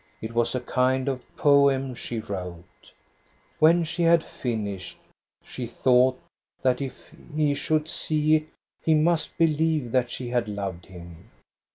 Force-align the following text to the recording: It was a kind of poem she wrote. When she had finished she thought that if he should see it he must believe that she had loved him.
It 0.19 0.33
was 0.33 0.55
a 0.55 0.61
kind 0.61 1.07
of 1.07 1.21
poem 1.37 1.93
she 1.93 2.17
wrote. 2.21 2.91
When 3.59 3.83
she 3.83 4.01
had 4.01 4.23
finished 4.23 4.97
she 5.45 5.67
thought 5.67 6.19
that 6.63 6.81
if 6.81 6.95
he 7.35 7.53
should 7.53 7.87
see 7.87 8.35
it 8.37 8.45
he 8.83 8.95
must 8.95 9.37
believe 9.37 9.91
that 9.91 10.09
she 10.09 10.29
had 10.29 10.47
loved 10.47 10.87
him. 10.87 11.29